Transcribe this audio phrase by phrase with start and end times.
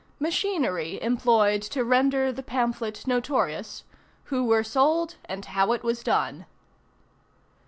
[0.19, 3.83] MACHINERY EMPLOYED TO RENDER THE PAMPHLET NOTORIOUS.
[4.23, 6.47] WHO WERE SOLD AND HOW IT WAS DONE.